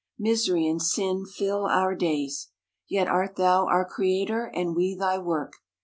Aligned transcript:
Misery 0.17 0.65
and 0.67 0.81
sin 0.81 1.27
fill 1.27 1.67
our 1.67 1.93
days. 1.93 2.47
Yet 2.89 3.07
art 3.07 3.35
thou 3.35 3.67
our 3.67 3.85
Creator, 3.85 4.47
and 4.51 4.75
we 4.75 4.95
thy 4.95 5.19
work. 5.19 5.53